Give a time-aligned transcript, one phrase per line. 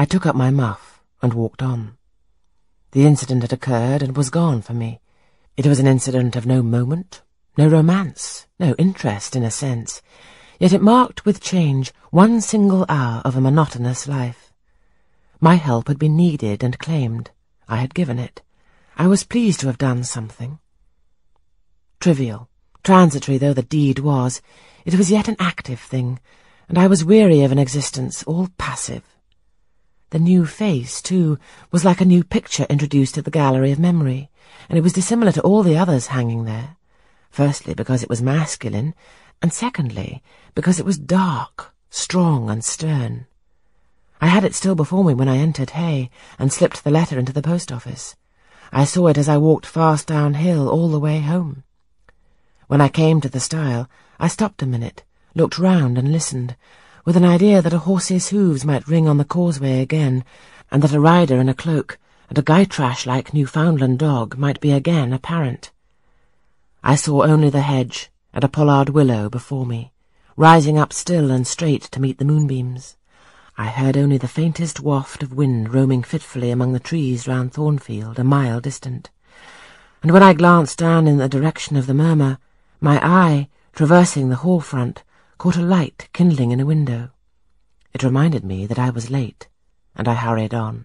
[0.00, 1.98] I took up my muff and walked on.
[2.92, 4.98] The incident had occurred and was gone for me.
[5.58, 7.20] It was an incident of no moment,
[7.58, 10.00] no romance, no interest in a sense,
[10.58, 14.54] yet it marked with change one single hour of a monotonous life.
[15.38, 17.30] My help had been needed and claimed.
[17.68, 18.40] I had given it.
[18.96, 20.60] I was pleased to have done something.
[22.00, 22.48] Trivial,
[22.82, 24.40] transitory though the deed was,
[24.86, 26.20] it was yet an active thing,
[26.70, 29.02] and I was weary of an existence all passive.
[30.10, 31.38] The new face, too,
[31.70, 34.28] was like a new picture introduced to the gallery of memory,
[34.68, 36.76] and it was dissimilar to all the others hanging there.
[37.30, 38.94] Firstly, because it was masculine,
[39.40, 40.20] and secondly,
[40.56, 43.26] because it was dark, strong, and stern.
[44.20, 47.32] I had it still before me when I entered Hay and slipped the letter into
[47.32, 48.16] the post office.
[48.72, 51.62] I saw it as I walked fast downhill all the way home.
[52.66, 53.88] When I came to the stile,
[54.18, 55.04] I stopped a minute,
[55.36, 56.56] looked round and listened,
[57.04, 60.24] with an idea that a horse's hooves might ring on the causeway again,
[60.70, 65.12] and that a rider in a cloak and a Gytrash-like Newfoundland dog might be again
[65.12, 65.72] apparent.
[66.82, 69.92] I saw only the hedge and a pollard willow before me,
[70.36, 72.96] rising up still and straight to meet the moonbeams.
[73.58, 78.18] I heard only the faintest waft of wind roaming fitfully among the trees round Thornfield,
[78.18, 79.10] a mile distant.
[80.02, 82.38] And when I glanced down in the direction of the murmur,
[82.80, 85.02] my eye, traversing the hall front,
[85.40, 87.08] caught a light kindling in a window.
[87.94, 89.48] It reminded me that I was late,
[89.96, 90.84] and I hurried on.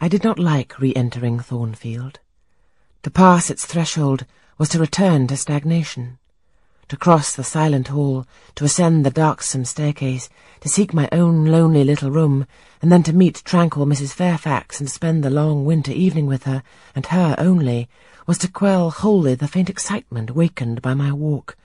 [0.00, 2.18] I did not like re-entering Thornfield.
[3.04, 4.26] To pass its threshold
[4.58, 6.18] was to return to stagnation.
[6.90, 10.28] To cross the silent hall, to ascend the darksome staircase,
[10.60, 12.48] to seek my own lonely little room,
[12.82, 14.12] and then to meet tranquil Mrs.
[14.12, 16.64] Fairfax and spend the long winter evening with her,
[16.96, 17.88] and her only,
[18.26, 21.56] was to quell wholly the faint excitement wakened by my walk,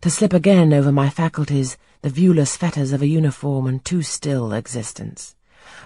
[0.00, 4.54] to slip again over my faculties the viewless fetters of a uniform and too still
[4.54, 5.36] existence,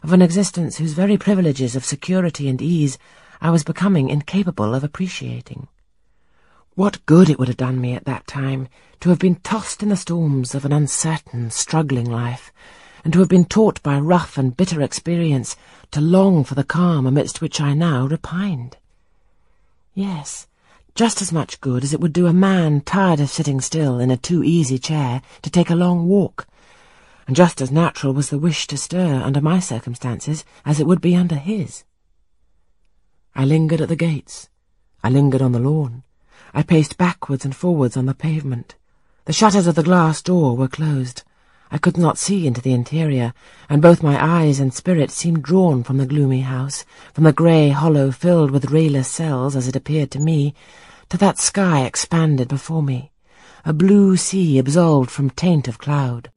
[0.04, 2.98] of an existence whose very privileges of security and ease
[3.40, 5.66] I was becoming incapable of appreciating.
[6.76, 8.68] What good it would have done me at that time
[9.00, 12.52] to have been tossed in the storms of an uncertain, struggling life,
[13.02, 15.56] and to have been taught by rough and bitter experience
[15.92, 18.76] to long for the calm amidst which I now repined.
[19.94, 20.48] Yes,
[20.94, 24.10] just as much good as it would do a man tired of sitting still in
[24.10, 26.46] a too easy chair to take a long walk,
[27.26, 31.00] and just as natural was the wish to stir under my circumstances as it would
[31.00, 31.84] be under his.
[33.34, 34.50] I lingered at the gates.
[35.02, 36.02] I lingered on the lawn.
[36.54, 38.74] I paced backwards and forwards on the pavement.
[39.26, 41.22] The shutters of the glass door were closed.
[41.70, 43.34] I could not see into the interior,
[43.68, 47.70] and both my eyes and spirit seemed drawn from the gloomy house, from the grey
[47.70, 50.54] hollow filled with rayless cells, as it appeared to me,
[51.08, 53.10] to that sky expanded before me,
[53.64, 56.30] a blue sea absolved from taint of cloud.